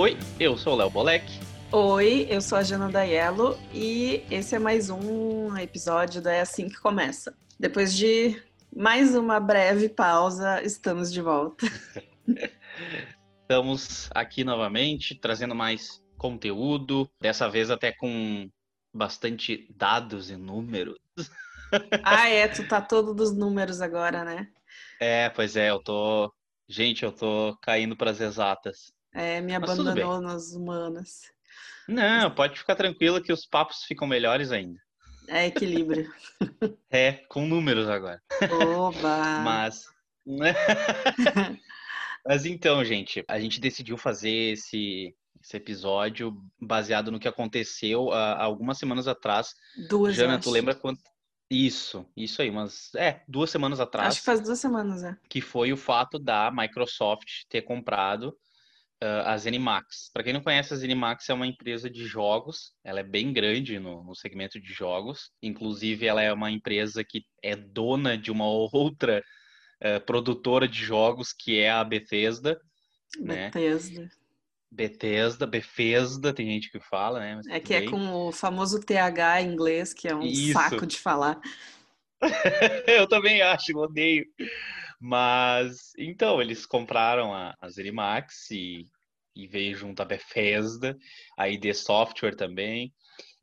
[0.00, 1.26] Oi, eu sou o Léo Bolek.
[1.70, 6.70] Oi, eu sou a Jana Daiello e esse é mais um episódio da É Assim
[6.70, 7.36] Que Começa.
[7.58, 8.42] Depois de
[8.74, 11.66] mais uma breve pausa, estamos de volta.
[13.42, 18.48] Estamos aqui novamente, trazendo mais conteúdo, dessa vez até com
[18.94, 20.98] bastante dados e números.
[22.02, 24.48] Ah, é, tu tá todo dos números agora, né?
[24.98, 26.32] É, pois é, eu tô.
[26.68, 28.92] Gente, eu tô caindo para as exatas.
[29.12, 31.22] É, me abandonou nas humanas.
[31.88, 34.80] Não, pode ficar tranquila que os papos ficam melhores ainda.
[35.28, 36.12] É equilíbrio.
[36.92, 38.20] É, com números agora.
[38.50, 39.40] Oba!
[39.44, 39.86] Mas.
[42.26, 48.42] Mas então, gente, a gente decidiu fazer esse, esse episódio baseado no que aconteceu há
[48.42, 49.54] algumas semanas atrás.
[49.88, 51.00] Duas Jana, tu lembra quanto.
[51.48, 54.08] Isso, isso aí, mas é, duas semanas atrás.
[54.08, 55.16] Acho que faz duas semanas, é.
[55.28, 58.36] Que foi o fato da Microsoft ter comprado
[59.02, 60.10] uh, a ZeniMax.
[60.12, 62.72] Para quem não conhece, a ZeniMax é uma empresa de jogos.
[62.84, 65.30] Ela é bem grande no, no, segmento de jogos.
[65.42, 69.22] Inclusive, ela é uma empresa que é dona de uma outra
[69.82, 72.60] uh, produtora de jogos, que é a Bethesda.
[73.18, 74.02] Bethesda.
[74.02, 74.08] Né?
[74.72, 77.40] Bethesda, Bethesda, tem gente que fala, né?
[77.48, 77.88] É que bem.
[77.88, 80.52] é com o famoso TH em inglês, que é um Isso.
[80.52, 81.40] saco de falar.
[82.86, 84.26] eu também acho, odeio.
[85.00, 88.86] Mas, então, eles compraram a, a Zenimax e,
[89.34, 90.94] e veio junto a Bethesda,
[91.38, 92.92] a ID Software também.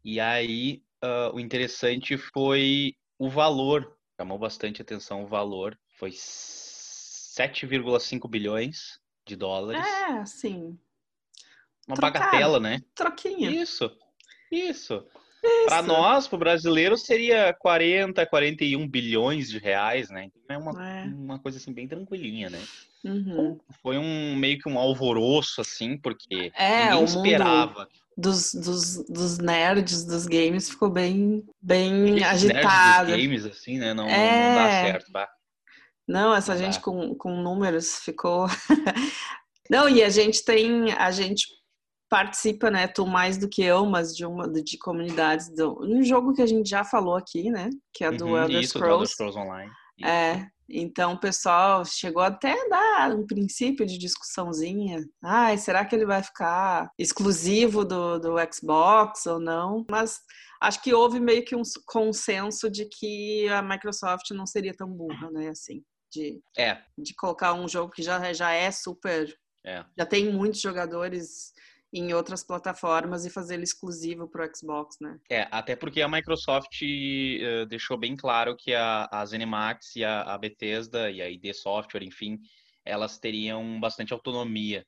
[0.05, 8.30] E aí, uh, o interessante foi o valor, chamou bastante atenção o valor, foi 7,5
[8.30, 9.83] bilhões de dólares.
[9.83, 10.77] É, sim.
[11.88, 12.83] Uma bagatela, né?
[12.94, 13.49] Troquinha.
[13.49, 13.89] Isso,
[14.52, 15.03] isso.
[15.66, 20.25] Para nós, para o brasileiro, seria 40, 41 bilhões de reais, né?
[20.25, 21.03] Então é uma, é.
[21.05, 22.59] uma coisa assim bem tranquilinha, né?
[23.03, 23.59] Uhum.
[23.81, 27.87] Foi um meio que um alvoroço, assim, porque é, ninguém esperava.
[28.17, 33.11] Dos, dos, dos nerds dos games ficou bem, bem agitado.
[33.11, 33.93] Nerds dos games, assim, né?
[33.93, 34.49] Não, é...
[34.49, 35.30] não dá certo, bah.
[36.08, 36.81] Não, essa Não gente dá.
[36.81, 38.47] com, com números ficou.
[39.70, 40.93] não, e a gente tem.
[40.93, 41.45] A gente
[42.10, 42.88] participa, né?
[42.88, 46.45] Tu mais do que eu, mas de uma de comunidades do um jogo que a
[46.45, 47.70] gente já falou aqui, né?
[47.94, 49.14] Que é do Uhum, Elder isso, do Elder Scrolls.
[49.14, 49.72] Scrolls Online.
[49.98, 50.08] Isso.
[50.10, 55.04] É, então o pessoal chegou até a dar um princípio de discussãozinha.
[55.23, 59.86] Ai, será que ele vai ficar exclusivo do, do Xbox ou não?
[59.89, 60.20] Mas
[60.62, 65.32] acho que houve meio que um consenso de que a Microsoft não seria tão burra,
[65.32, 65.50] né?
[65.50, 69.34] Assim, de, É, de colocar um jogo que já, já é super.
[69.66, 69.84] é.
[69.98, 71.52] Já tem muitos jogadores
[71.93, 75.20] em outras plataformas e fazer ele exclusivo para o Xbox, né?
[75.30, 80.21] É, até porque a Microsoft uh, deixou bem claro que a, a ZeniMax e a,
[80.21, 82.39] a, Bethesda e a ID Software, enfim,
[82.83, 84.86] elas teriam bastante autonomia,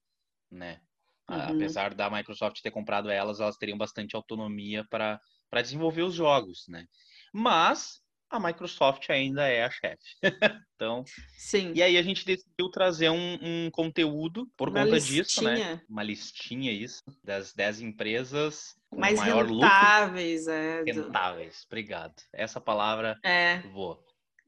[0.51, 0.81] né?
[1.29, 1.37] Uhum.
[1.37, 5.21] Apesar da Microsoft ter comprado elas, elas teriam bastante autonomia para
[5.61, 6.85] desenvolver os jogos, né?
[7.33, 9.97] Mas a Microsoft ainda é a chefe.
[10.75, 11.03] então,
[11.37, 11.71] Sim.
[11.75, 15.23] E aí a gente decidiu trazer um, um conteúdo por Uma conta listinha.
[15.23, 15.81] disso, né?
[15.89, 20.93] Uma listinha isso das 10 empresas com mais maior rentáveis, é, lucro.
[20.93, 21.63] do- Rentáveis.
[21.67, 22.13] Obrigado.
[22.33, 23.99] Essa palavra é, voa.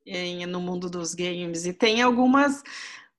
[0.05, 1.65] em- no mundo dos games.
[1.65, 2.61] E tem algumas.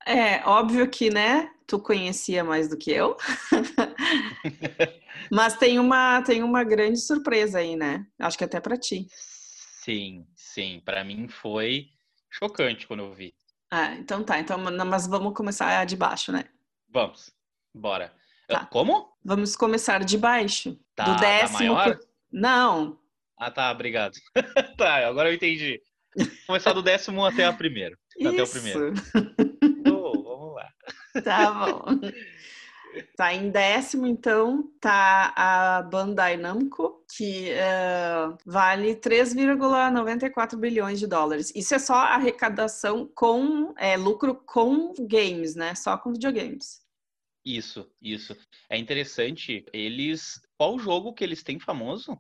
[0.07, 1.51] É óbvio que, né?
[1.67, 3.17] Tu conhecia mais do que eu.
[5.31, 8.05] Mas tem uma, tem uma grande surpresa aí, né?
[8.19, 9.07] Acho que até pra ti.
[9.83, 10.81] Sim, sim.
[10.85, 11.89] Para mim foi
[12.31, 13.35] chocante quando eu vi.
[13.71, 14.39] Ah, então tá.
[14.39, 16.45] Então, mas vamos começar de baixo, né?
[16.89, 17.35] Vamos,
[17.75, 18.15] bora.
[18.47, 18.67] Tá.
[18.67, 19.13] Como?
[19.25, 20.79] Vamos começar de baixo.
[20.95, 21.59] Tá, do décimo.
[21.59, 21.97] maior?
[21.97, 22.99] pro- Não,
[23.37, 24.13] Ah, tá, obrigado.
[24.79, 25.81] tá, agora eu entendi.
[26.47, 27.99] Começar do décimo até a primeiro.
[28.21, 28.53] Até o isso.
[28.53, 28.93] primeiro.
[29.89, 30.69] Oh, vamos lá.
[31.25, 31.85] Tá bom.
[33.17, 41.53] Tá em décimo, então, tá a Bandai Namco, que eh, vale 3,94 bilhões de dólares.
[41.55, 45.75] Isso é só arrecadação com é, lucro com games, né?
[45.75, 46.83] Só com videogames.
[47.45, 48.37] Isso, isso.
[48.69, 50.41] É interessante, eles.
[50.57, 52.17] Qual jogo que eles têm famoso?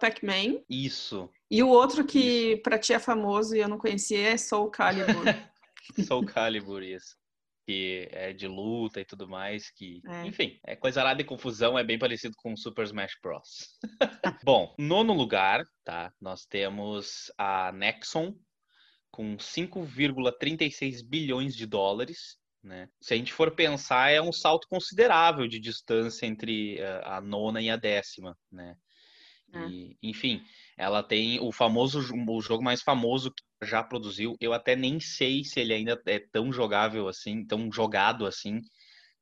[0.00, 0.60] Pac-Man.
[0.68, 4.70] Isso, E o outro que pra ti é famoso e eu não conhecia é Soul
[4.70, 5.24] Calibur.
[6.06, 7.16] Soul Calibur, isso.
[7.66, 10.26] Que é de luta e tudo mais, que, É.
[10.26, 13.78] enfim, é coisa nada de confusão, é bem parecido com Super Smash Bros.
[14.44, 16.12] Bom, nono lugar, tá?
[16.20, 18.34] Nós temos a Nexon
[19.10, 22.88] com 5,36 bilhões de dólares, né?
[23.00, 27.62] Se a gente for pensar, é um salto considerável de distância entre eh, a nona
[27.62, 28.74] e a décima, né?
[29.54, 29.68] É.
[29.68, 30.42] E, enfim,
[30.76, 34.36] ela tem o famoso, o jogo mais famoso que já produziu.
[34.40, 38.60] Eu até nem sei se ele ainda é tão jogável assim, tão jogado assim,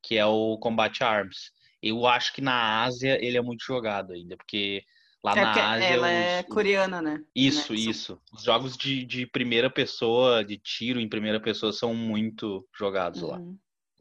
[0.02, 1.50] que é o Combat Arms.
[1.82, 4.82] Eu acho que na Ásia ele é muito jogado ainda, porque
[5.22, 5.84] lá É na Ásia.
[5.86, 7.20] ela os- é coreana, né?
[7.34, 7.90] Isso, Nexon.
[7.90, 8.20] isso.
[8.32, 13.38] Os jogos de, de primeira pessoa, de tiro em primeira pessoa, são muito jogados lá.
[13.38, 13.58] Uhum.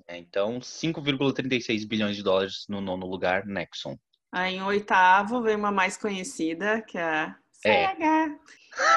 [0.07, 3.97] É, então, 5,36 bilhões de dólares no nono lugar, Nexon.
[4.31, 7.35] Aí em oitavo vem uma mais conhecida, que é a
[7.65, 7.87] É.
[7.87, 8.39] Sega.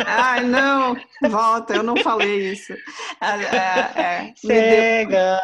[0.06, 0.96] Ai, não,
[1.28, 2.72] volta, eu não falei isso.
[3.20, 5.40] É, é, é, me Sega!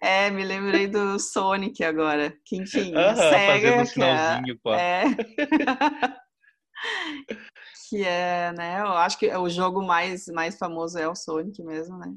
[0.00, 2.34] é, me lembrei do Sonic agora.
[2.44, 4.34] Que enfim, Aham, Sega, que é,
[4.72, 5.04] é
[7.88, 8.80] que é, né?
[8.80, 12.12] Eu acho que o jogo mais, mais famoso é o Sonic mesmo, né?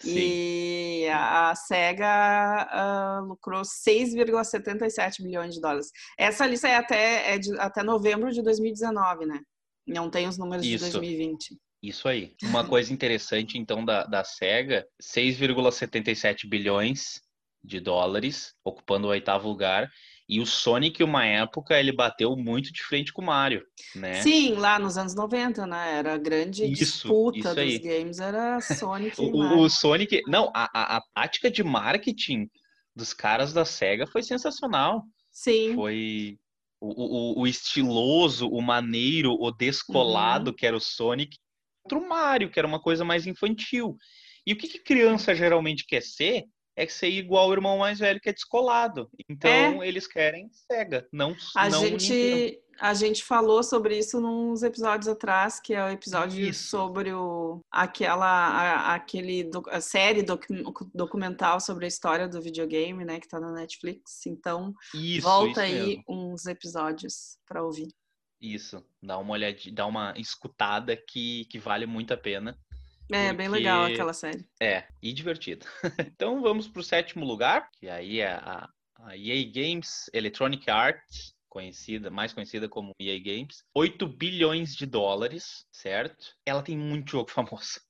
[0.00, 0.18] Sim.
[0.18, 5.90] E a a SEGA ah, lucrou 6,77 bilhões de dólares.
[6.18, 9.40] Essa lista é até, é de- até novembro de 2019, né?
[9.86, 10.84] Não tem os números Isso.
[10.84, 11.56] de 2020.
[11.82, 12.34] Isso aí.
[12.42, 17.20] Uma coisa interessante, então, da, da SEGA, 6,77 bilhões
[17.62, 19.88] de dólares, ocupando o oitavo lugar.
[20.28, 23.62] E o Sonic, uma época, ele bateu muito de frente com o Mario,
[23.94, 24.22] né?
[24.22, 25.98] Sim, lá nos anos 90, né?
[25.98, 29.62] Era a grande Isso, disputa isso dos games, era Sonic e O, Mario.
[29.62, 30.22] o- Sonic.
[30.26, 32.48] Não, a, a, a tática de marketing
[32.94, 35.02] dos caras da SEGA foi sensacional.
[35.30, 36.38] Sim, Foi
[36.80, 40.56] o, o, o estiloso, o maneiro, o descolado Uhum.
[40.56, 41.36] que era o Sonic,
[41.82, 43.96] contra o Mario, que era uma coisa mais infantil.
[44.46, 46.44] E o que, que criança geralmente quer ser?
[46.76, 49.08] É ser igual o irmão mais velho que é descolado.
[49.28, 51.98] Então eles querem SEGA, não a não Nintendo.
[52.00, 56.68] gente, a gente falou sobre isso nos episódios atrás, que é o episódio Isso.
[56.68, 63.18] sobre o, aquela, a, aquele, a série docu- documental sobre a história do videogame, né?
[63.18, 64.26] Que tá na Netflix.
[64.26, 66.04] Então, Isso, volta isso aí mesmo.
[66.06, 67.88] uns episódios para ouvir.
[68.38, 72.54] Isso, dá uma olhadinha, dá uma escutada que, que vale muito a pena.
[73.10, 74.44] É, bem legal Porque- aquela série.
[74.60, 75.66] É, e divertido.
[76.12, 78.68] então vamos para o sétimo lugar, que aí é a,
[79.00, 85.64] a EA Games Electronic Arts, conhecida, mais conhecida como EA Games, 8 bilhões de dólares,
[85.72, 86.34] certo?
[86.44, 87.80] Ela tem muito jogo famoso.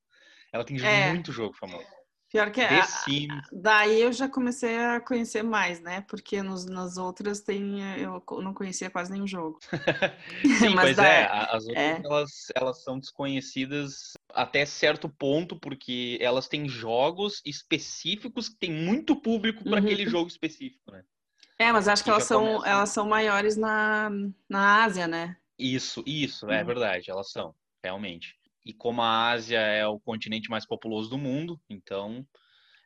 [0.53, 1.11] Ela tem É.
[1.13, 1.87] muito jogo famoso.
[2.31, 6.01] Pior que Sims, daí eu já comecei a conhecer mais, né?
[6.03, 9.59] Porque nos, nas outras tem, eu não conhecia quase nenhum jogo.
[10.45, 12.03] Sim, Mas pois da- é, a- as outras é.
[12.05, 19.17] elas, elas são desconhecidas até certo ponto, porque elas têm jogos específicos que tem muito
[19.17, 19.85] público para Uhum.
[19.87, 21.05] aquele jogo específico, né?
[21.59, 22.69] É, mas acho que elas são, começa.
[22.69, 24.11] elas são maiores na,
[24.49, 25.37] na Ásia, né?
[25.59, 26.67] Isso, isso, é Uhum.
[26.67, 28.39] verdade, elas são, realmente.
[28.67, 32.27] E como a Ásia é o continente mais populoso do mundo, então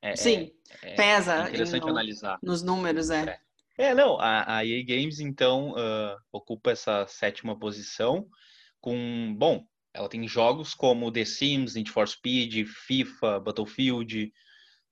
[0.03, 2.39] é, Sim, é- é pesa interessante em- analisar.
[2.43, 3.41] nos números, é.
[3.79, 8.27] É, não, a, a EA Games, então, ah, ocupa essa sétima posição
[8.79, 14.31] com, bom, ela tem jogos como The Sims, Need for Speed, FIFA, Battlefield,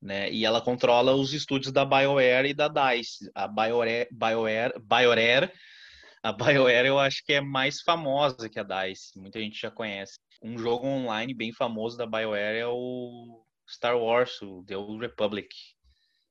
[0.00, 3.30] né, e ela controla os estúdios da BioWare e da DICE.
[3.34, 5.52] A BioWare, BioWare, BioWare,
[6.22, 10.18] a BioWare eu acho que é mais famosa que a DICE, muita gente já conhece.
[10.40, 15.48] Um jogo online bem famoso da BioWare é o Star Wars, o The Old Republic,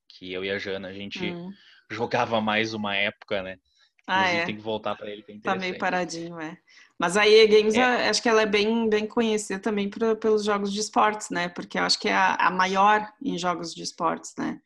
[0.08, 1.52] que eu e a Jana, a gente Hum.
[1.90, 3.58] jogava mais uma época, né?
[4.06, 4.44] Ah, Inclusive é.
[4.46, 6.56] tem que voltar pra ele, que é Tá meio paradinho, é.
[6.98, 8.08] Mas a EA Games, É.
[8.08, 11.48] acho que ela é bem, bem conhecida também por- pelos jogos de esportes, né?
[11.50, 14.60] Porque eu acho que é a, a maior em jogos de esportes, né?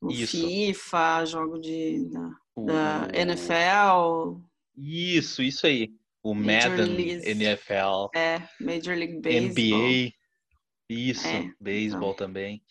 [0.00, 0.36] O Isso.
[0.38, 4.40] FIFA, jogo de, da, O- da NFL,
[4.76, 5.94] Isso, isso aí.
[6.24, 7.22] O Major Madden.
[7.22, 9.80] NFL, é, Major League Baseball.
[9.90, 10.12] NBA.
[10.88, 12.62] Isso, É, beisebol também.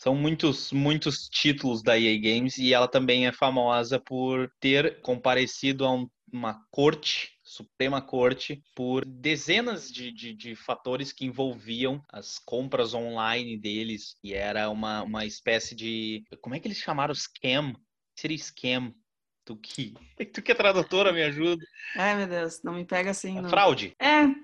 [0.00, 5.84] São muitos, muitos títulos da EA Games e ela também é famosa por ter comparecido
[5.84, 12.38] a um- uma corte, Suprema Corte, por dezenas de, de, de fatores que envolviam as
[12.38, 14.16] compras online deles.
[14.24, 16.24] E era uma, uma espécie de.
[16.40, 17.74] Como é que eles chamaram scam?
[18.18, 18.92] Seria scam.
[19.44, 19.94] Tu que,
[20.32, 21.64] tu que é tradutora, me ajuda.
[21.96, 23.38] Ai, meu Deus, não me pega assim.
[23.38, 23.50] É não.
[23.50, 23.94] fraude.
[23.98, 24.34] É, É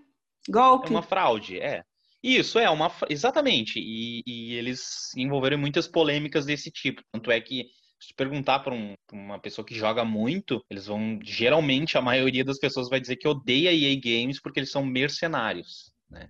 [0.49, 0.91] golpe.
[0.91, 1.83] uma fraude, é.
[2.23, 2.91] Isso, é uma.
[3.09, 3.79] Exatamente.
[3.79, 7.01] E, e eles envolveram muitas polêmicas desse tipo.
[7.13, 7.67] Tanto é que,
[8.01, 11.19] se perguntar para um- uma pessoa que joga muito, eles vão.
[11.23, 15.93] Geralmente, a maioria das pessoas vai dizer que odeia EA Games porque eles são mercenários,
[16.11, 16.29] né?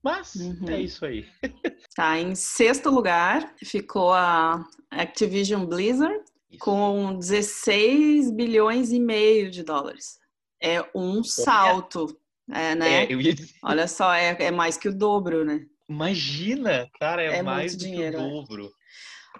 [0.00, 0.68] Mas Uhum.
[0.68, 1.26] é isso aí.
[1.96, 6.60] Tá, em sexto lugar ficou a Activision Blizzard Isso.
[6.60, 10.18] com 16 bilhões e meio de dólares.
[10.62, 12.18] É um salto,
[12.50, 13.04] é, né?
[13.04, 15.66] É, ia Olha só, é, é mais que o dobro, né?
[15.88, 18.26] imagina, cara, é, É mais do dinheiro, que é.
[18.26, 18.72] o dobro.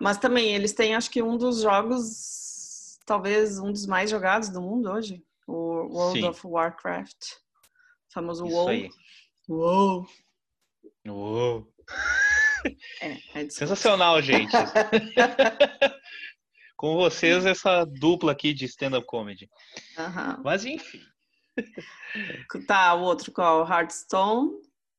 [0.00, 4.60] Mas também eles têm, acho que um dos jogos, talvez um dos mais jogados do
[4.60, 6.28] mundo hoje, o World Sim.
[6.28, 7.25] of Warcraft,
[8.10, 8.68] o famoso Isso WoW.
[8.68, 8.90] aí.
[9.48, 10.06] WoW.
[11.08, 11.72] Uou.
[13.00, 13.48] É, é.
[13.50, 14.52] Sensacional, gente.
[16.76, 19.49] com vocês essa dupla aqui de stand-up comedy.
[19.99, 20.40] Aham.
[20.45, 21.00] Mas enfim.
[22.66, 23.66] Tá, o outro qual?
[23.68, 24.50] Hearthstone,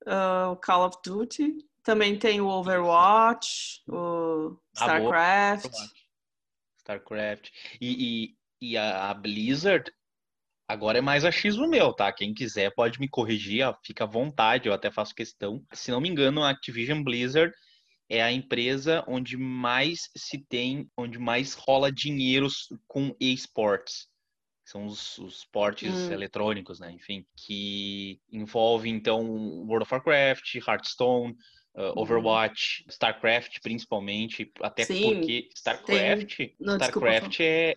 [0.05, 1.57] uh, o Call of Duty.
[1.84, 4.84] Também tem o Overwatch, o Ah.
[4.84, 5.72] StarCraft.
[6.79, 7.50] StarCraft.
[7.79, 9.91] E, e, e a, a Blizzard
[10.67, 12.12] agora é mais achismo meu, tá?
[12.12, 15.63] Quem quiser pode me corrigir, fica à vontade, eu até faço questão.
[15.74, 17.53] Se não me engano, a Activision Blizzard
[18.09, 22.47] é a empresa onde mais se tem, onde mais rola dinheiro
[22.87, 24.07] com esportes.
[24.65, 26.11] São os, os esportes Hum.
[26.11, 26.91] eletrônicos, né?
[26.91, 29.25] Enfim, que envolve então
[29.65, 31.33] World of Warcraft, Hearthstone,
[31.75, 37.75] uh, Overwatch, StarCraft principalmente, até Sim, porque StarCraft, Não, desculpa, StarCraft é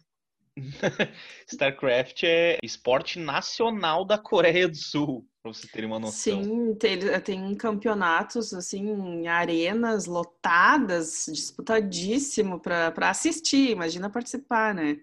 [1.46, 6.42] StarCraft é esporte nacional da Coreia do Sul, pra você ter uma noção.
[6.42, 14.98] Sim, tem, tem campeonatos assim, em arenas lotadas, disputadíssimo para assistir, imagina participar, né?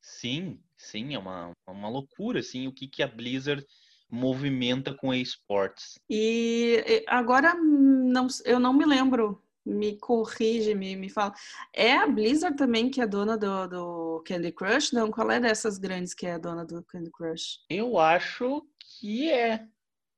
[0.00, 3.64] Sim, sim, é uma, uma loucura, assim, o que, que a Blizzard
[4.10, 5.94] movimenta com esportes.
[6.08, 11.34] E e agora não, eu não me lembro, me corrige, me, me fala.
[11.72, 14.92] É a Blizzard também que é dona do, do Candy Crush?
[14.92, 17.58] Não, qual é dessas grandes que é a dona do Candy Crush?
[17.68, 19.66] Eu acho que é.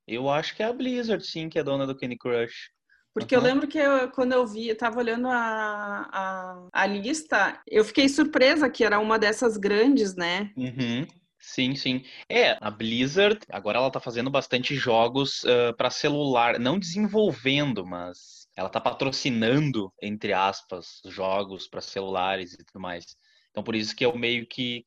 [0.08, 2.70] Eu acho que é a Blizzard, sim, que é dona do Candy Crush.
[3.14, 3.42] Porque eu Aham.
[3.42, 8.08] lembro que eu- quando eu vi, eu tava olhando a, a, a lista, eu fiquei
[8.08, 10.52] surpresa que era uma dessas grandes, né?
[10.56, 11.06] Uhum.
[11.40, 12.04] Sim, sim.
[12.28, 15.42] É, a Blizzard, agora ela tá fazendo bastante jogos
[15.76, 22.80] para celular, não desenvolvendo, mas ela tá patrocinando, entre aspas, jogos para celulares e tudo
[22.80, 23.04] mais.
[23.50, 24.84] Então por isso que eu meio que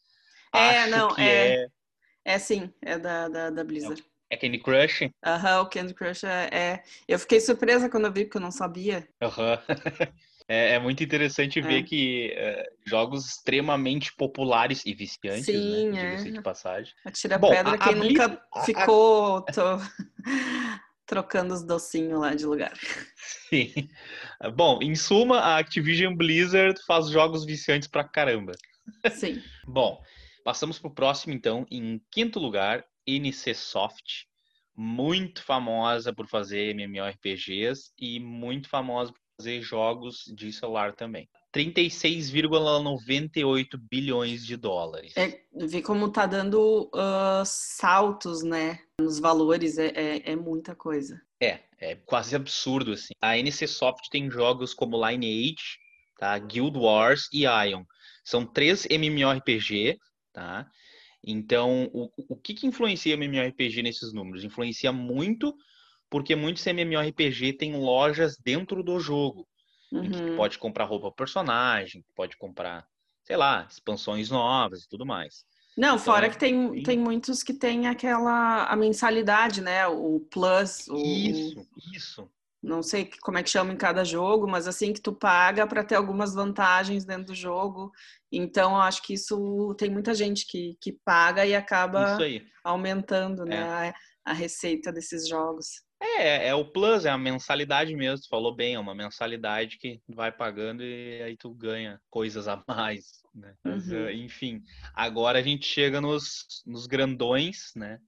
[0.53, 1.55] É, acho não, que é.
[1.55, 1.67] é,
[2.25, 4.03] É sim, é da, da, da Blizzard.
[4.03, 5.09] é Candy Crush.
[5.25, 8.51] Aham, o Candy Crush é, é- Eu fiquei surpresa quando eu vi, porque eu não
[8.51, 9.07] sabia.
[9.21, 9.59] Aham.
[10.47, 11.83] É, é muito interessante ver É.
[11.83, 16.01] que é, jogos extremamente populares e viciantes, Sim, né?
[16.01, 16.31] Diga-se é.
[16.31, 16.93] de passagem.
[17.05, 19.79] Atira Bom, pedra a- a quem nunca Blizz- a- a- ficou to-
[21.05, 22.73] trocando os docinhos lá de lugar.
[23.15, 23.89] Sim.
[24.53, 28.51] Bom, em suma, a Activision Blizzard faz jogos viciantes pra caramba.
[29.13, 29.41] Sim.
[29.65, 30.01] Bom,
[30.43, 31.65] passamos pro próximo então.
[31.71, 32.83] Em quinto lugar,
[33.19, 34.23] NC Soft,
[34.75, 41.29] muito famosa por fazer MMORPGs e muito famosa por fazer jogos de celular também.
[41.53, 45.13] 36,98 bilhões de dólares.
[45.17, 48.79] É, ver como tá dando ah, saltos, né?
[48.99, 51.21] Nos valores, é, é, é muita coisa.
[51.41, 53.13] É, é quase absurdo assim.
[53.21, 55.77] A NC Soft tem jogos como Lineage,
[56.17, 56.39] tá?
[56.39, 57.83] Guild Wars e Ion.
[58.23, 59.99] São três MMORPG,
[60.31, 60.65] tá?
[61.23, 64.43] Então, o, o que que influencia MMORPG nesses números?
[64.43, 65.55] Influencia muito
[66.09, 69.47] porque muitos MMORPG têm lojas dentro do jogo,
[70.01, 70.35] em que Uhum.
[70.35, 72.87] pode comprar roupa pro personagem, pode comprar,
[73.23, 75.45] sei lá, expansões novas e tudo mais.
[75.75, 76.83] Não, fora Então, que tem, sim.
[76.83, 79.87] tem muitos que tem aquela a mensalidade, né?
[79.87, 82.29] O Plus, o, Isso, isso.
[82.61, 85.83] Não sei como é que chama em cada jogo, mas assim que tu paga para
[85.83, 87.91] ter algumas vantagens dentro do jogo.
[88.31, 92.17] Então, eu acho que isso tem muita gente que, que paga e acaba
[92.63, 93.93] aumentando, né, a,
[94.25, 95.67] a receita desses jogos.
[95.99, 100.01] É, é o plus, é a mensalidade mesmo, tu falou bem, é uma mensalidade que
[100.07, 103.53] vai pagando e aí tu ganha coisas a mais, né?
[103.63, 104.07] Mas, Uhum.
[104.07, 104.61] eh, enfim,
[104.95, 107.99] agora a gente chega nos, nos grandões, né?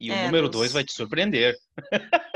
[0.00, 1.56] E o É, número nos- 2 vai te surpreender.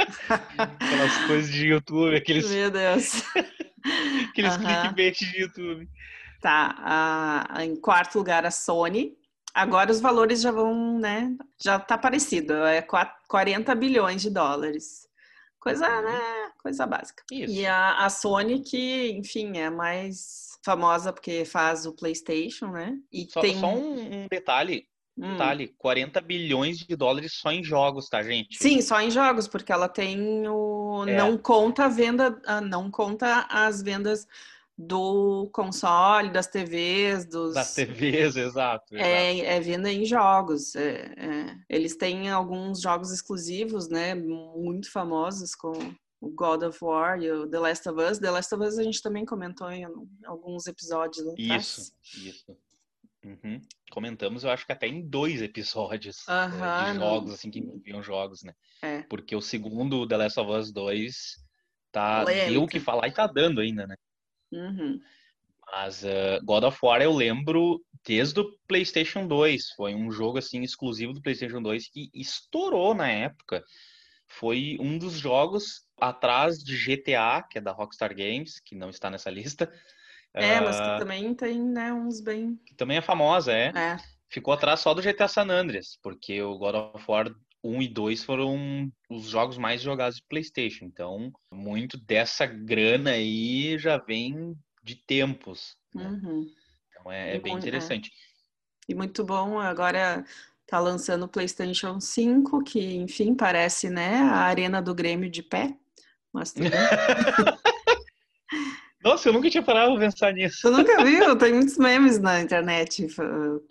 [0.58, 3.22] Aquelas coisas de YouTube, aqueles, Meu Deus.
[4.30, 5.88] aqueles clickbait de YouTube.
[6.40, 9.16] Tá, a- em quarto lugar a Sony.
[9.54, 11.34] Agora os valores já vão, né?
[11.62, 15.08] Já tá parecido, é qua- 40 bilhões de dólares.
[15.60, 16.02] Coisa, Uhum.
[16.04, 16.20] né?
[16.62, 17.22] Coisa básica.
[17.32, 17.52] Isso.
[17.52, 22.96] E a, a Sony, que, enfim, é mais famosa porque faz o PlayStation, né?
[23.12, 23.58] E Só, tem.
[23.58, 25.32] só um, um detalhe, Hum.
[25.32, 28.56] detalhe, 40 bilhões de dólares só em jogos, tá, gente?
[28.58, 31.04] Sim, só em jogos, porque ela tem o.
[31.06, 31.16] É.
[31.16, 34.26] Não conta a venda, não conta as vendas
[34.76, 37.54] do console, das TVs, dos.
[37.54, 38.94] Das TVs, exato.
[38.94, 38.94] exato.
[38.96, 40.74] É, é venda em jogos.
[40.74, 41.56] é- é.
[41.68, 44.14] Eles têm alguns jogos exclusivos, né?
[44.16, 45.72] Muito famosos, com
[46.20, 48.18] o God of War e o The Last of Us.
[48.18, 49.86] The Last of Us a gente também comentou em
[50.24, 51.92] alguns episódios atrás.
[52.02, 52.56] Isso, isso.
[53.24, 53.60] Uhum.
[53.90, 58.02] Comentamos, eu acho que até em dois episódios Aham, de não- jogos, assim, que envolviam
[58.02, 58.52] jogos, né?
[58.82, 59.02] É.
[59.02, 61.42] Porque o segundo The Last of Us 2
[61.90, 63.96] tá, deu o que falar e tá dando ainda, né?
[64.52, 65.00] Uhum.
[65.72, 69.70] Mas eh, God of War eu lembro desde o PlayStation 2.
[69.70, 73.64] Foi um jogo, assim, exclusivo do PlayStation 2 que estourou na época.
[74.26, 79.10] Foi um dos jogos atrás de GTA, que é da Rockstar Games, que não está
[79.10, 79.72] nessa lista,
[80.34, 82.58] É, mas que também tem, né, uns bem.
[82.66, 83.68] Que também é famosa, é.
[83.68, 83.96] É.
[84.28, 88.24] Ficou atrás só do GTA San Andreas, porque o God of War 1 e 2
[88.24, 90.86] foram os jogos mais jogados de PlayStation.
[90.86, 95.76] Então, muito dessa grana aí já vem de tempos.
[95.94, 96.04] Né?
[96.04, 96.50] Uhum.
[96.90, 97.56] Então, é, é bem é.
[97.56, 98.10] interessante.
[98.88, 100.24] E muito bom, agora
[100.66, 105.76] tá lançando o PlayStation 5, que, enfim, parece, né, a arena do Grêmio de pé.
[106.32, 106.80] Mas tudo bem.
[109.04, 110.58] Nossa, eu nunca tinha parado pra pensar nisso.
[110.62, 111.36] Tu nunca viu?
[111.36, 113.06] Tem muitos memes na internet.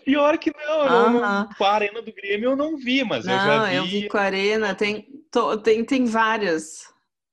[0.05, 1.49] Pior que não, eu não- Aham.
[1.57, 3.75] com a Arena do Grêmio eu não vi, mas eu Não, já vi.
[3.75, 6.83] eu vi com a Arena, tem, to- tem, tem várias.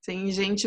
[0.04, 0.66] Tem gente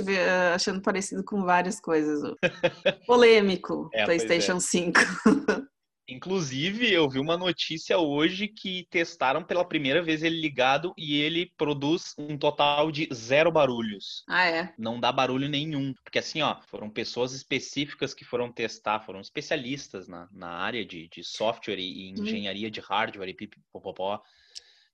[0.53, 2.21] achando parecido com várias coisas.
[3.07, 4.99] Polêmico, É, pois PlayStation 5.
[6.13, 11.51] Inclusive, eu vi uma notícia hoje que testaram pela primeira vez ele ligado e ele
[11.57, 14.23] produz um total de zero barulhos.
[14.27, 14.73] Ah, é?
[14.77, 15.93] Não dá barulho nenhum.
[16.03, 21.09] Porque assim, ó, foram pessoas específicas que foram testar, foram especialistas na, na área de,
[21.09, 22.23] de software e, e Hum.
[22.23, 24.21] engenharia de hardware e pipipopopó.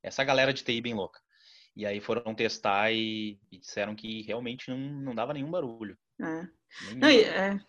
[0.02, 1.20] Essa galera de TI bem louca.
[1.76, 5.98] E aí foram testar e, e disseram que realmente não, não dava nenhum barulho.
[6.22, 6.48] É.
[6.96, 7.60] Não, é.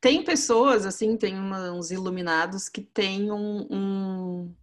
[0.00, 4.54] Tem pessoas, assim, tem uma- uns iluminados que têm um, um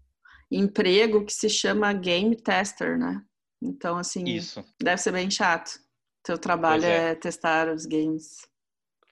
[0.52, 3.24] emprego que se chama game tester, né?
[3.62, 5.80] Então, assim, Isso, deve ser bem chato.
[6.24, 7.12] Teu trabalho é.
[7.12, 7.16] é.
[7.16, 8.48] testar os games.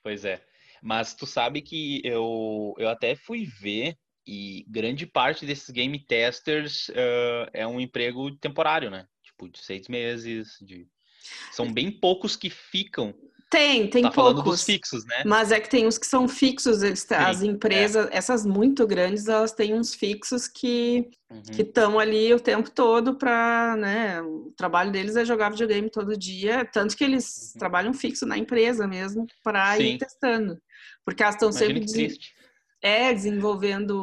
[0.03, 0.43] pois é.
[0.81, 6.89] Mas tu sabe que eu, eu até fui ver e grande parte desses game testers
[6.93, 9.07] eh, é um emprego temporário, né?
[9.23, 10.87] Tipo, de seis meses, de...
[11.51, 13.13] São bem poucos que ficam.
[13.51, 14.63] Tem, tem tá falando dos poucos.
[14.63, 15.23] fixos, né?
[15.25, 19.27] Mas é que tem uns que são fixos, eles, Sim, as empresas, essas muito grandes,
[19.27, 21.41] elas têm uns fixos que Uhum.
[21.53, 24.21] que estão ali o tempo todo para, né?
[24.21, 27.59] O trabalho deles é jogar videogame todo dia, tanto que eles Uhum.
[27.59, 30.57] trabalham fixo na empresa mesmo para ir testando,
[31.05, 31.85] porque elas estão sempre
[32.81, 33.95] é, desenvolvendo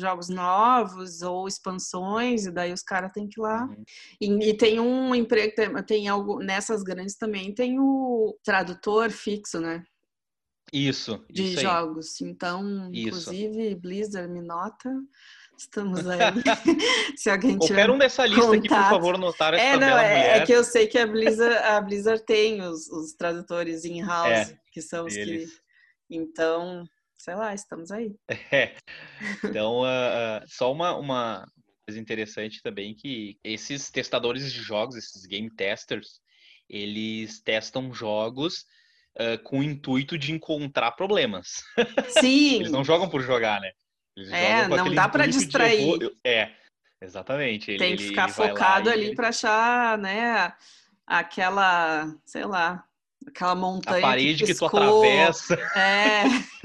[0.00, 3.64] jogos novos ou expansões, e daí os caras têm que ir lá.
[3.64, 3.84] Uhum.
[4.20, 9.60] E, e tem um emprego, tem, tem algo nessas grandes também, tem o tradutor fixo,
[9.60, 9.82] né?
[10.72, 12.20] Isso, De isso jogos.
[12.20, 13.08] Então, Isso.
[13.08, 14.90] inclusive, Blizzard me nota.
[15.56, 16.18] Estamos aí.
[17.16, 18.90] Se alguém tiver Qualquer um dessa lista aqui, por contato.
[18.90, 22.24] favor, notar essa É, não, é, é que eu sei que a Blizzard, a Blizzard
[22.24, 25.20] tem os, os tradutores in-house, É, que são os que.
[25.20, 25.50] Eles.
[26.10, 26.84] Então,
[27.18, 28.14] sei lá, estamos aí.
[28.52, 28.74] É.
[29.44, 31.46] Então, ah, só uma, uma
[31.86, 36.20] coisa interessante também que esses testadores de jogos, esses game testers,
[36.68, 38.64] eles testam jogos
[39.18, 41.62] ah, com o intuito de encontrar problemas.
[42.08, 43.70] Sim, Eles não jogam por jogar, né?
[44.16, 44.84] Eles É, não dá
[45.26, 45.84] eu distrair.
[45.86, 46.52] vou- eu- É,
[47.02, 47.70] exatamente.
[47.70, 50.54] Ele, tem que ficar focado ali ele- para achar, né,
[51.06, 52.84] aquela, sei lá,
[53.26, 54.68] aquela A montanha parede que, tu piscou.
[54.68, 55.54] atravessa.
[55.76, 56.22] É.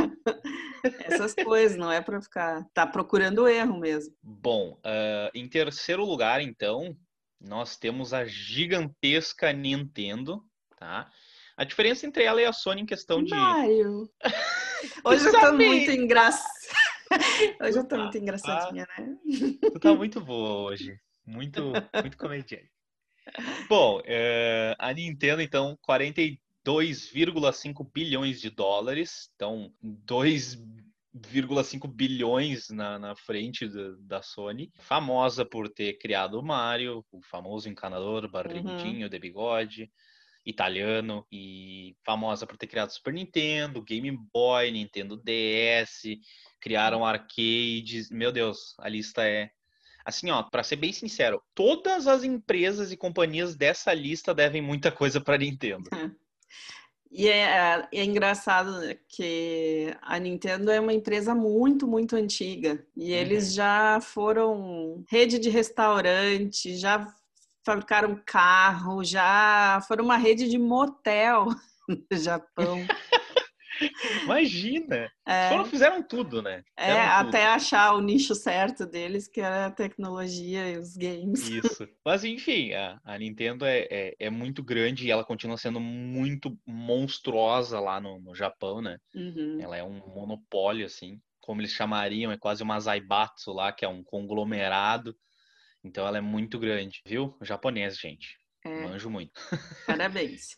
[0.84, 2.66] Essas coisas, não é para ficar.
[2.74, 4.16] Tá procurando o erro mesmo.
[4.22, 6.96] Bom, ah, em terceiro lugar, então,
[7.40, 10.44] nós temos a gigantesca Nintendo,
[10.78, 11.10] tá?
[11.56, 13.32] A diferença entre ela e a Sony em questão de.
[13.32, 14.10] Mário.
[15.04, 16.48] Hoje eu tô muito engraçada.
[17.62, 19.18] Hoje eu tô muito engraçadinha, né?
[19.62, 20.98] Tu tá muito boa hoje.
[21.26, 22.72] Muito, muito comediante.
[23.68, 25.78] Bom, eh, a Nintendo, então,
[26.66, 29.30] 42,5 bilhões de dólares.
[29.36, 34.72] Então, 2,5 bilhões na, na frente da, da Sony.
[34.80, 39.92] Famosa por ter criado o Mario, o famoso encanador, barrigudinho de bigode,
[40.46, 41.26] italiano.
[41.32, 46.04] E famosa por ter criado Super Nintendo, Game Boy, Nintendo DS.
[46.60, 48.10] Criaram arcades.
[48.12, 49.50] Meu Deus, a lista é
[50.06, 54.92] Assim, ó, para ser bem sincero, todas as empresas e companhias dessa lista devem muita
[54.92, 55.88] coisa para Nintendo.
[57.12, 58.72] E é, é engraçado
[59.08, 62.86] que a Nintendo é uma empresa muito, muito antiga.
[62.96, 67.08] E eles já foram rede de restaurante, já
[67.66, 71.48] fabricaram carro, já foram uma rede de motel
[71.88, 72.86] no Japão.
[74.24, 75.10] Imagina!
[75.26, 76.64] É, Foram, fizeram tudo, né?
[76.78, 77.30] é, Fizeram tudo.
[77.30, 81.42] até achar o nicho certo deles, que era a tecnologia e os games.
[81.48, 81.88] Isso.
[82.04, 86.58] Mas enfim, a, a Nintendo é, é, é muito grande e ela continua sendo muito
[86.66, 88.98] monstruosa lá no, no Japão, né?
[89.16, 89.58] Uhum.
[89.62, 91.20] Ela é um monopólio, assim.
[91.40, 95.16] Como eles chamariam, é quase uma Zaibatsu lá, que é um conglomerado.
[95.84, 97.38] Então ela é muito grande, viu?
[97.42, 98.38] Japonês, gente.
[98.66, 99.32] É, Manjo muito.
[99.88, 100.58] parabéns.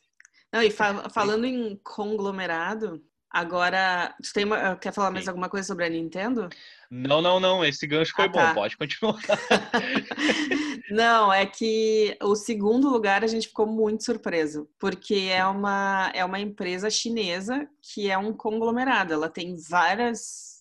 [0.51, 3.01] Não, e fa- falando em conglomerado,
[3.33, 5.29] Agora, tu tem uma, quer falar mais Sim.
[5.29, 6.49] alguma coisa sobre a Nintendo?
[6.89, 7.63] Não, não, não.
[7.63, 8.39] Esse gancho foi ah, bom.
[8.39, 8.53] Tá.
[8.53, 9.17] Pode continuar.
[10.91, 16.25] não, é que o segundo lugar a gente ficou muito surpreso, porque é uma, é
[16.25, 19.13] uma empresa chinesa que é um conglomerado.
[19.13, 20.51] Ela tem várias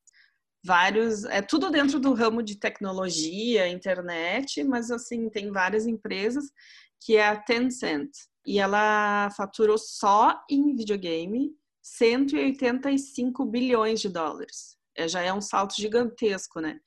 [0.62, 6.44] vários, é tudo dentro do ramo de tecnologia, internet, mas assim, tem várias empresas
[7.00, 8.10] que é a Tencent.
[8.46, 11.50] E ela faturou só em videogame
[11.82, 14.76] 185 bilhões de dólares.
[14.96, 16.78] É, já é um salto gigantesco, né?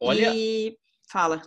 [0.00, 0.34] Olha.
[0.34, 0.76] E
[1.10, 1.42] fala.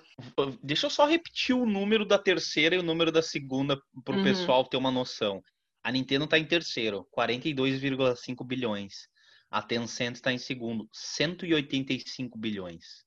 [0.62, 4.18] Deixa eu só repetir o número da terceira e o número da segunda para o
[4.18, 4.24] uhum.
[4.24, 5.42] pessoal ter uma noção.
[5.84, 9.08] A Nintendo está em terceiro, 42,5 bilhões.
[9.50, 13.04] A Tencent está em segundo, 185 bilhões.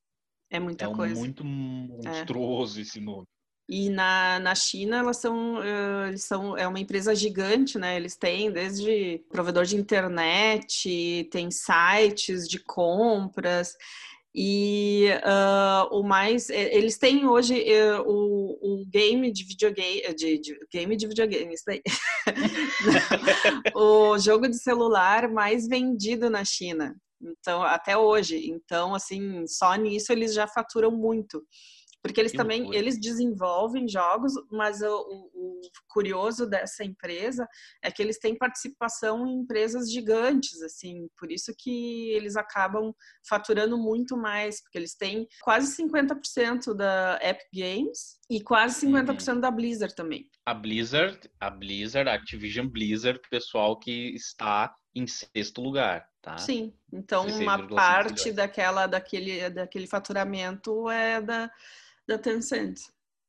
[0.50, 1.14] É muita é coisa.
[1.14, 2.82] É muito monstruoso é.
[2.82, 3.26] esse número.
[3.68, 5.60] E na, na China, elas são,
[6.06, 7.96] eles são, é uma empresa gigante, né?
[7.96, 13.74] Eles têm desde provedor de internet, tem sites de compras.
[14.38, 20.58] E uh, o mais, eles têm hoje uh, o, o, game de videogame, de, de,
[20.70, 21.82] game de videogame, isso daí.
[23.74, 26.94] o jogo de celular mais vendido na China.
[27.18, 28.46] Então, até hoje.
[28.50, 31.42] Então, assim, só nisso eles já faturam muito.
[32.08, 32.78] Porque eles que também loucura.
[32.78, 37.48] eles desenvolvem jogos, mas o, o, o, curioso dessa empresa
[37.82, 42.94] é que eles têm participação em empresas gigantes, assim, por isso que eles acabam
[43.28, 49.40] faturando muito mais, porque eles têm quase 50% da Epic Games e quase 50% uhum.
[49.40, 50.28] da Blizzard também.
[50.44, 56.38] A Blizzard, a Blizzard, a Activision Blizzard, pessoal que está em sexto lugar, tá?
[56.38, 56.72] Sim.
[56.90, 61.50] Então uma parte daquela daquele daquele faturamento é da
[62.06, 62.80] da Tencent,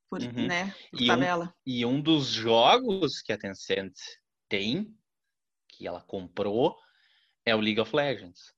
[0.08, 0.46] por, uhum.
[0.46, 1.46] né, por e tabela.
[1.46, 3.94] Um, e um dos jogos que a Tencent
[4.48, 4.94] tem,
[5.68, 6.76] que ela comprou,
[7.44, 8.52] é o League of Legends.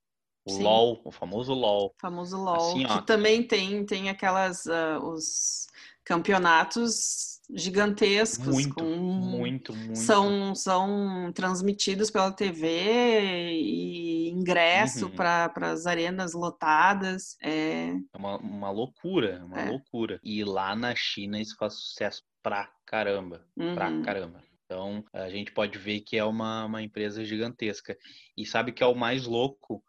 [0.45, 0.63] O Sim.
[0.63, 1.87] LoL, o famoso LoL.
[1.87, 5.67] O famoso LoL, assim, que também tem, tem aquelas, uh, os
[6.05, 8.47] campeonatos gigantescos.
[8.47, 8.85] Muito, com...
[8.85, 9.99] muito, muito.
[9.99, 15.15] São, são transmitidos pela TV e ingresso uhum.
[15.15, 17.37] para as arenas lotadas.
[17.43, 19.71] É, é uma, uma loucura, uma é.
[19.71, 20.21] loucura.
[20.23, 23.75] E lá na China isso faz sucesso pra caramba, uhum.
[23.75, 24.43] pra caramba.
[24.65, 27.97] Então, a gente pode ver que é uma, uma empresa gigantesca.
[28.37, 29.83] E sabe que é o mais louco?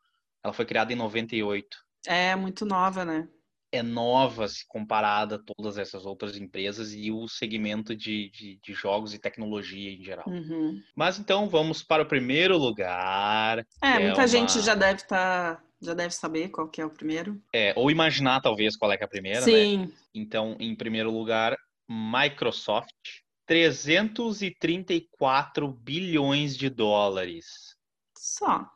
[0.43, 1.77] Ela foi criada em 98.
[2.07, 3.27] É, muito nova, né?
[3.71, 8.73] É nova se comparada a todas essas outras empresas e o segmento de, de, de
[8.73, 10.25] jogos e tecnologia em geral.
[10.27, 10.81] Uhum.
[10.95, 13.65] Mas então vamos para o primeiro lugar.
[13.81, 14.27] É, muita é uma...
[14.27, 15.55] gente já deve estar.
[15.55, 17.41] Tá, já deve saber qual que é o primeiro.
[17.51, 19.45] É, ou imaginar talvez qual é, é a primeira, né?
[19.45, 19.77] Sim.
[19.77, 19.89] Né?
[20.13, 21.57] Então, em primeiro lugar,
[21.89, 22.93] Microsoft,
[23.47, 27.75] 334 bilhões de dólares.
[28.15, 28.69] Só.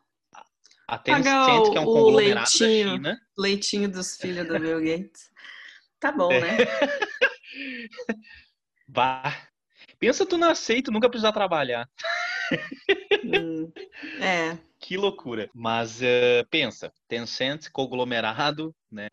[0.88, 3.22] A Tencent, que é um conglomerado leitinho, da China.
[3.38, 5.32] Leitinho dos filhos do Bill Gates.
[6.00, 6.42] Tá bom, é.
[6.42, 6.58] né?
[8.88, 9.50] Bah.
[9.98, 11.90] Pensa tu nascer e tu nunca precisar trabalhar.
[13.24, 13.72] Hum,
[14.22, 14.58] é.
[14.80, 15.50] Que loucura.
[15.54, 19.08] Mas uh, pensa, Tencent, conglomerado, né?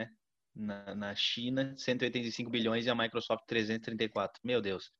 [0.54, 4.38] Na, na, China, 185 bilhões e a Microsoft 334.
[4.44, 4.92] Meu Deus.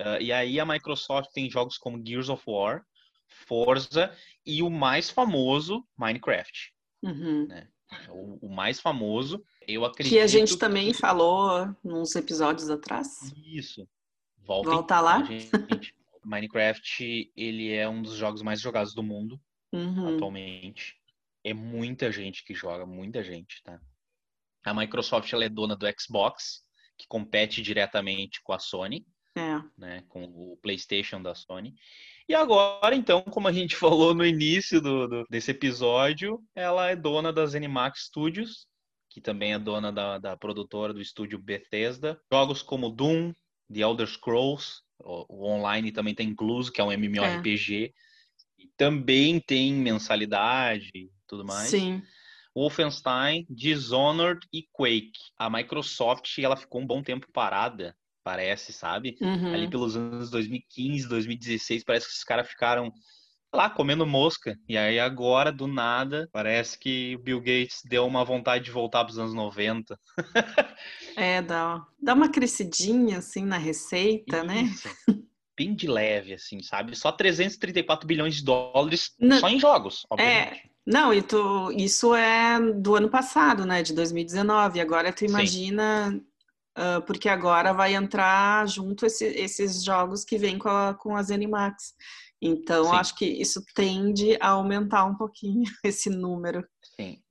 [0.00, 2.84] Uh, e aí a Microsoft tem jogos como Gears of War,
[3.46, 4.14] Forza
[4.44, 6.72] e o mais famoso, Minecraft.
[7.02, 7.46] Uhum.
[7.46, 7.68] Né?
[8.08, 10.12] O, o, mais famoso, eu acredito.
[10.12, 13.08] Que a gente também falou nos episódios atrás.
[13.44, 13.86] Isso.
[14.38, 15.22] Voltem, Volta lá.
[15.24, 15.50] Gente.
[16.24, 19.40] Minecraft, ele é um dos jogos mais jogados do mundo
[19.72, 20.14] uhum.
[20.14, 20.96] atualmente.
[21.44, 23.80] É muita gente que joga, muita gente, tá?
[24.64, 26.62] A Microsoft ela é dona do Xbox,
[26.96, 29.60] que compete diretamente com a Sony, é.
[29.76, 31.74] né, com o PlayStation da Sony.
[32.28, 36.96] E agora, então, como a gente falou no início do, do, desse episódio, ela é
[36.96, 38.66] dona das Animax Studios,
[39.10, 42.20] que também é dona da, da produtora do estúdio Bethesda.
[42.32, 43.32] Jogos como Doom,
[43.72, 47.86] The Elder Scrolls, o, o online também tem incluso, que é um MMORPG.
[47.86, 48.62] É.
[48.62, 51.68] E também tem mensalidade e tudo mais.
[51.68, 52.02] Sim.
[52.54, 55.18] Wolfenstein, Dishonored e Quake.
[55.38, 59.16] A Microsoft ela ficou um bom tempo parada parece, sabe?
[59.20, 59.52] Uhum.
[59.52, 62.92] Ali pelos anos 2015, 2016, parece que esses caras ficaram
[63.54, 64.58] lá comendo mosca.
[64.68, 69.04] E aí agora, do nada, parece que o Bill Gates deu uma vontade de voltar
[69.04, 69.98] para os anos 90.
[71.16, 74.62] é, dá, dá uma crescidinha assim na receita, né?
[74.62, 74.88] Isso.
[74.88, 75.18] né?
[75.54, 76.96] Bem de leve, assim, sabe?
[76.96, 80.60] Só 334 bilhões de dólares Não, só em jogos, obviamente.
[80.66, 80.72] É.
[80.84, 83.82] Não, e tu, isso é do ano passado, né?
[83.82, 84.80] De 2019.
[84.80, 86.22] Agora tu imagina Sim
[86.76, 91.22] Uh, porque agora vai entrar junto esse, esses jogos que vêm com, a, com a
[91.22, 91.94] Zenimax.
[92.40, 92.96] Então, Sim.
[92.96, 96.66] acho que isso tende a aumentar um pouquinho esse número.
[96.96, 97.22] Sim.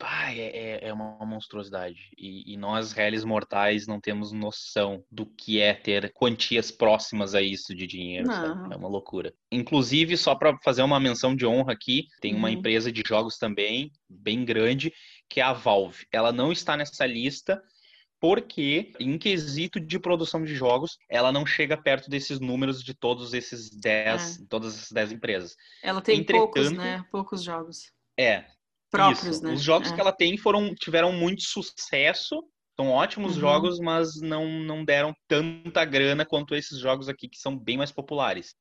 [0.00, 1.98] Pai, é, é, é uma monstruosidade.
[2.16, 7.42] E, e, nós, réis mortais, não temos noção do que é ter quantias próximas a
[7.42, 8.30] isso de dinheiro.
[8.32, 9.34] É uma loucura.
[9.52, 12.54] Inclusive, só para fazer uma menção de honra aqui, tem uma uhum.
[12.54, 14.90] empresa de jogos também, bem grande,
[15.28, 16.06] que é a Valve.
[16.10, 17.62] Ela não está nessa lista
[18.20, 23.32] porque, em quesito de produção de jogos, ela não chega perto desses números de todos
[23.32, 24.44] esses 10, é.
[24.48, 25.56] todas essas 10 empresas.
[25.82, 27.02] Ela tem Entretanto, poucos, né?
[27.10, 27.90] Poucos jogos.
[28.18, 28.44] É,
[28.90, 29.44] próprios, Isso.
[29.44, 29.54] né?
[29.54, 29.94] Os jogos é.
[29.94, 32.44] que ela tem foram tiveram muito sucesso,
[32.76, 33.40] são ótimos uhum.
[33.40, 37.90] jogos, mas não, não deram tanta grana quanto esses jogos aqui que são bem mais
[37.90, 38.54] populares.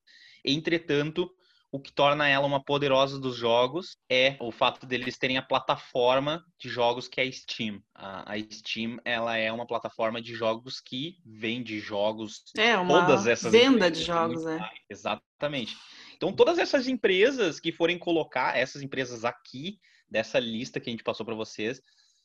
[0.43, 1.29] Entretanto,
[1.71, 6.43] o que torna ela uma poderosa dos jogos é o fato deles terem a plataforma
[6.57, 7.81] de jogos que é a Steam.
[7.93, 12.43] A, a Steam ela é uma plataforma de jogos que vende jogos.
[12.57, 14.59] É uma todas essas venda de jogos, é.
[14.89, 15.77] Exatamente.
[16.15, 19.79] Então todas essas empresas que forem colocar essas empresas aqui
[20.09, 21.79] dessa lista que a gente passou para vocês,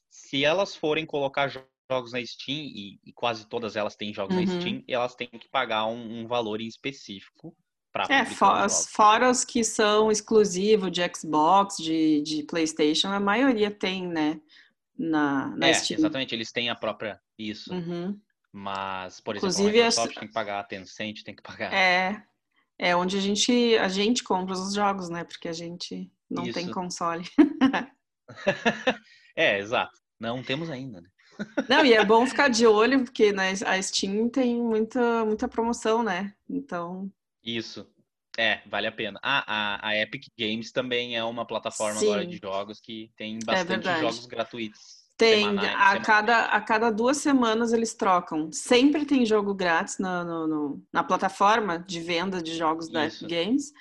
[0.08, 4.44] se elas forem colocar jogos na Steam, e, e quase todas elas têm jogos uhum.
[4.44, 7.54] na Steam, elas têm que pagar um, um valor em específico.
[8.08, 13.70] É, for, os fora os que são exclusivos de Xbox, de, de PlayStation, a maioria
[13.70, 14.40] tem, né?
[14.98, 15.98] Na, na é, Steam.
[15.98, 17.20] exatamente, eles têm a própria.
[17.38, 17.72] Isso.
[17.72, 18.18] Uhum.
[18.52, 21.72] Mas, por exemplo, Inclusive, a Microsoft tem que pagar, a Tencent tem que pagar.
[21.72, 22.22] É,
[22.78, 25.24] é onde a gente, a gente compra os jogos, né?
[25.24, 26.54] Porque a gente não Isso.
[26.54, 27.24] tem console.
[29.36, 29.98] é, exato.
[30.18, 31.08] Não temos ainda, né?
[31.68, 36.00] Não, e é bom ficar de olho, porque né, a Steam tem muita, muita promoção,
[36.00, 36.32] né?
[36.48, 37.10] Então.
[37.44, 37.86] Isso.
[38.36, 39.20] É, vale a pena.
[39.22, 42.06] Ah, a, a Epic Games também é uma plataforma Sim.
[42.06, 45.04] agora de jogos que tem é bastante é jogos gratuitos.
[45.16, 48.50] Tem, a, cada, a cada duas semanas eles trocam.
[48.50, 53.28] Sempre tem jogo grátis na, no, no, na plataforma de venda de jogos da Epic
[53.28, 53.72] Games.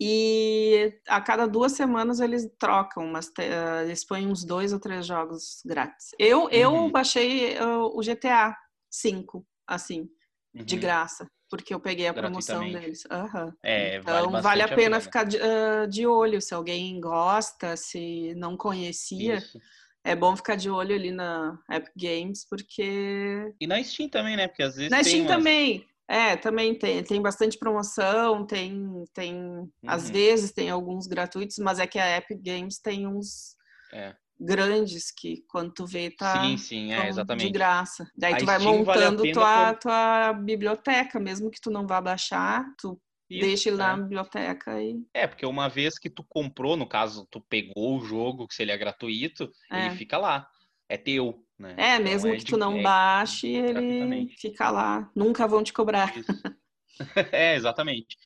[0.00, 5.06] E a cada duas semanas eles trocam, mas uh, eles põem uns dois ou três
[5.06, 6.08] jogos grátis.
[6.18, 6.50] Eu, uhum.
[6.50, 8.56] eu baixei uh, o GTA
[8.90, 10.08] 5, assim,
[10.54, 10.64] uhum.
[10.64, 13.04] de graça, porque eu peguei a promoção deles.
[13.04, 13.52] Uhum.
[13.62, 15.00] É, então vale, vale a pena, a pena.
[15.00, 19.36] ficar de, uh, de, olho se alguém gosta, se não conhecia.
[19.36, 19.58] Isso.
[20.04, 23.54] É bom ficar de olho ali na Epic Games, porque.
[23.60, 24.48] E na Steam também, né?
[24.48, 24.90] Porque às vezes.
[24.90, 25.36] Na Steam umas...
[25.36, 25.86] também.
[26.08, 29.70] É, também tem, tem bastante promoção, tem, tem uhum.
[29.86, 33.54] às vezes tem alguns gratuitos, mas é que a Epic Games tem uns
[33.94, 34.14] é.
[34.44, 37.46] Grandes que quando tu vê tá sim, sim, é, exatamente.
[37.46, 38.10] de graça.
[38.16, 39.78] Daí a tu vai Steam montando vale tua, por...
[39.80, 43.78] tua biblioteca, mesmo que tu não vá baixar, tu isso, deixa ele é.
[43.78, 45.02] na biblioteca e.
[45.14, 48.62] É, porque uma vez que tu comprou, no caso, tu pegou o jogo, que se
[48.62, 49.86] ele é gratuito, é.
[49.86, 50.46] ele fica lá.
[50.88, 51.42] É teu.
[51.58, 51.74] Né?
[51.78, 55.10] É, então, mesmo é que tu não é, baixe, ele fica lá.
[55.14, 56.12] Nunca vão te cobrar.
[57.32, 58.16] é, exatamente.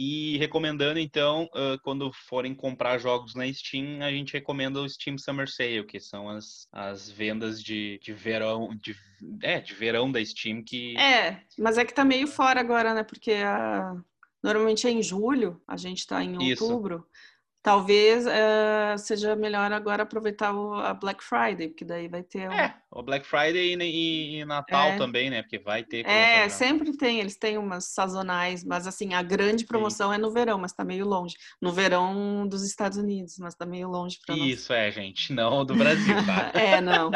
[0.00, 5.18] E recomendando, então, uh, quando forem comprar jogos na Steam, a gente recomenda o Steam
[5.18, 8.94] Summer Sale, que são as, as vendas de, de verão, de,
[9.42, 10.96] é, de verão da Steam que.
[10.96, 13.02] É, mas é que tá meio fora agora, né?
[13.02, 13.96] Porque a...
[14.40, 17.04] normalmente é em julho, a gente tá em outubro.
[17.12, 17.27] Isso
[17.62, 22.48] talvez uh, seja melhor agora aproveitar o, a Black Friday, porque daí vai ter.
[22.48, 22.52] Um...
[22.52, 24.96] É, o Black Friday e, e, e Natal é.
[24.96, 25.42] também, né?
[25.42, 26.06] Porque vai ter.
[26.06, 30.16] É, sempre tem, eles têm umas sazonais, mas assim, a grande promoção Sim.
[30.16, 31.34] é no verão, mas tá meio longe.
[31.60, 34.48] No verão dos Estados Unidos, mas tá meio longe para nós.
[34.48, 36.52] Isso, é, gente, não do Brasil, tá?
[36.58, 37.10] é, não.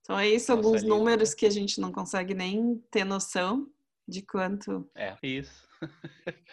[0.00, 3.66] Então é isso, Nossa, alguns números que a gente não consegue nem ter noção
[4.06, 4.88] de quanto.
[4.96, 5.68] É, isso.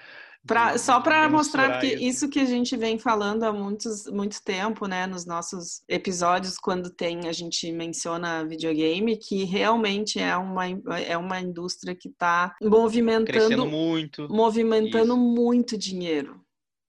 [0.45, 4.85] Pra, só para mostrar que isso que a gente vem falando há muitos, muito tempo,
[4.85, 10.65] né, nos nossos episódios, quando tem a gente menciona videogame, que realmente é uma,
[10.99, 15.17] é uma indústria que está movimentando Crescendo muito, movimentando isso.
[15.17, 16.39] muito dinheiro.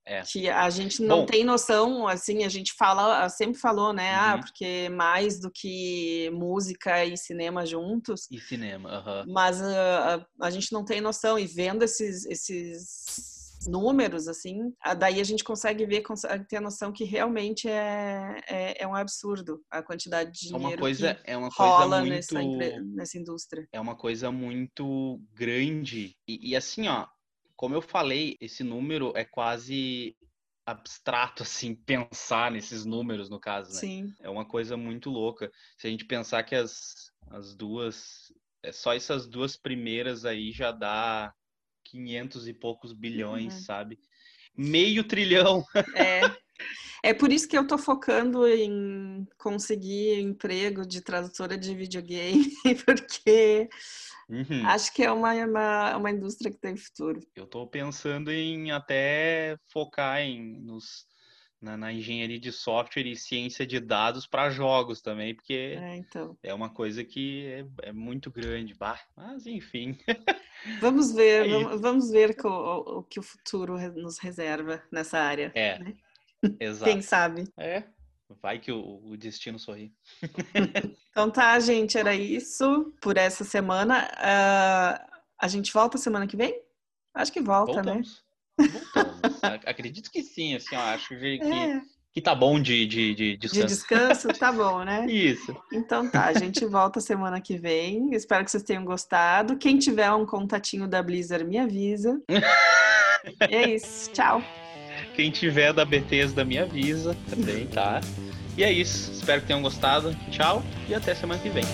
[0.08, 0.22] É.
[0.22, 4.14] Que a gente não Bom, tem noção, assim, a gente fala, sempre falou, né?
[4.14, 4.34] Ah, uhum.
[4.34, 8.28] Ah, porque mais do que música e cinema juntos.
[8.30, 9.32] E cinema, uhum.
[9.32, 13.35] Mas uh, a gente não tem noção, e vendo esses, esses
[13.66, 18.82] números, assim, daí a gente consegue ver, consegue ter a noção que realmente é, é,
[18.82, 22.08] é um absurdo a quantidade de dinheiro é uma coisa, que é uma coisa muito,
[22.08, 22.42] nessa,
[22.82, 23.68] nessa indústria.
[23.72, 26.16] É uma coisa muito grande.
[26.26, 27.06] E, e assim, ó,
[27.56, 30.16] como eu falei, esse número é quase
[30.66, 33.80] abstrato assim pensar nesses números no caso, né?
[33.80, 34.14] Sim.
[34.20, 35.50] É uma coisa muito louca.
[35.78, 40.72] Se a gente pensar que as, as duas é só essas duas primeiras aí já
[40.72, 41.32] dá
[41.96, 43.60] 500 e poucos bilhões, uhum.
[43.60, 43.98] sabe?
[44.56, 45.64] Meio trilhão.
[45.94, 46.20] É.
[47.02, 52.50] É por isso que eu tô focando em conseguir emprego de tradutora de videogame,
[52.84, 53.68] porque
[54.28, 54.66] uhum.
[54.66, 57.20] acho que é uma, uma, uma indústria que tem futuro.
[57.36, 61.06] Eu tô pensando em até focar em nos
[61.66, 66.38] na, na, engenharia de software e ciência de dados para jogos também, porque é, então.
[66.42, 68.72] é uma coisa que é, é muito grande.
[68.74, 69.98] Bah, mas enfim.
[70.80, 75.52] Vamos ver, é vamos, vamos, ver o, o, que o futuro nos reserva nessa área.
[75.54, 75.78] É.
[75.78, 75.94] Né?
[76.58, 76.90] Exato.
[76.90, 77.44] Quem sabe?
[77.56, 77.84] É.
[78.42, 79.92] Vai que o, o destino sorri.
[81.10, 84.08] então tá, gente, era isso por essa semana.
[84.16, 86.60] Uh, a gente volta semana que vem?
[87.14, 87.82] Acho que volta, né?
[87.82, 88.16] Voltamos.
[88.16, 88.25] né?
[88.58, 89.40] Voltamos.
[89.64, 91.80] Acredito que sim, assim, eu acho que, é.
[92.12, 93.66] que tá bom de, de, de descanso.
[93.66, 95.06] De descanso, tá bom, né?
[95.06, 95.56] Isso.
[95.72, 98.14] Então tá, a gente volta semana que vem.
[98.14, 99.56] Espero que vocês tenham gostado.
[99.56, 102.20] Quem tiver um contatinho da Blizzard, me avisa.
[103.40, 104.42] é isso, tchau.
[105.14, 108.00] Quem tiver da Bethesda, me avisa também, tá?
[108.56, 109.12] E é isso.
[109.12, 110.14] Espero que tenham gostado.
[110.30, 111.64] Tchau e até semana que vem.